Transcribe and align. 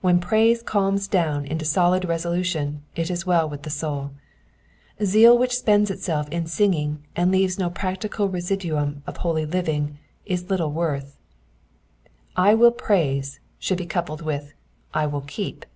When 0.00 0.18
praise 0.18 0.62
calms 0.62 1.06
down 1.08 1.44
into 1.44 1.66
solid 1.66 2.06
resolution 2.06 2.84
it 2.96 3.10
is 3.10 3.26
well 3.26 3.46
with 3.46 3.64
the 3.64 3.68
souL 3.68 4.12
Zeal 5.04 5.36
which 5.36 5.58
spends 5.58 5.90
itself 5.90 6.26
in 6.30 6.46
singing, 6.46 7.04
and 7.14 7.30
leaves 7.30 7.58
no 7.58 7.68
practical 7.68 8.30
residuum 8.30 9.02
of 9.06 9.18
holy 9.18 9.44
living, 9.44 9.98
is 10.24 10.48
little 10.48 10.72
worth;" 10.72 11.18
I 12.50 12.54
will 12.54 12.72
praise" 12.72 13.40
should 13.58 13.76
be 13.76 13.84
coupled 13.84 14.22
with 14.22 14.54
'* 14.74 14.94
I 14.94 15.06
will 15.06 15.20
keep." 15.20 15.66